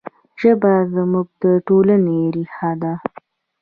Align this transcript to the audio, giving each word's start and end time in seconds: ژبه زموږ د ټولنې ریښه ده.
ژبه 0.39 0.73
زموږ 0.93 1.27
د 1.41 1.43
ټولنې 1.67 2.17
ریښه 2.35 2.71
ده. 2.81 2.93